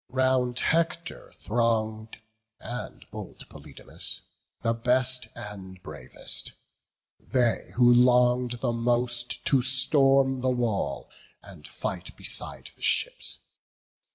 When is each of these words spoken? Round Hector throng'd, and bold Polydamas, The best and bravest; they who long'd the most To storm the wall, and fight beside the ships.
Round 0.09 0.57
Hector 0.57 1.31
throng'd, 1.43 2.17
and 2.59 3.05
bold 3.11 3.47
Polydamas, 3.49 4.23
The 4.63 4.73
best 4.73 5.27
and 5.35 5.79
bravest; 5.83 6.53
they 7.19 7.69
who 7.75 7.93
long'd 7.93 8.53
the 8.61 8.73
most 8.73 9.45
To 9.45 9.61
storm 9.61 10.39
the 10.39 10.49
wall, 10.49 11.11
and 11.43 11.67
fight 11.67 12.17
beside 12.17 12.71
the 12.75 12.81
ships. 12.81 13.41